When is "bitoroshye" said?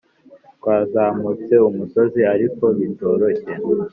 2.77-3.51